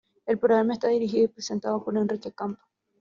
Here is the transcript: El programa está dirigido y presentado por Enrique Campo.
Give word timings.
El 0.25 0.39
programa 0.39 0.73
está 0.73 0.87
dirigido 0.87 1.25
y 1.25 1.27
presentado 1.27 1.85
por 1.85 1.95
Enrique 1.95 2.31
Campo. 2.31 2.59